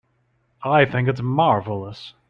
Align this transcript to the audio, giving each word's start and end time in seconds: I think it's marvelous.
I 0.63 0.85
think 0.85 1.07
it's 1.09 1.21
marvelous. 1.21 2.15